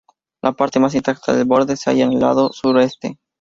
La 0.41 0.53
parte 0.53 0.79
más 0.79 0.95
intacta 0.95 1.31
del 1.31 1.45
borde 1.45 1.77
se 1.77 1.91
halla 1.91 2.05
en 2.05 2.13
el 2.13 2.19
lado 2.21 2.51
sureste. 2.53 3.19